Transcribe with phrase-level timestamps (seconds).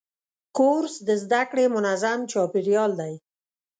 [0.57, 3.13] کورس د زده کړې منظم چاپېریال دی.